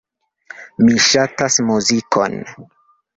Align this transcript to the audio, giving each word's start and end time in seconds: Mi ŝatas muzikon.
Mi 0.85 0.95
ŝatas 1.07 1.57
muzikon. 1.67 2.39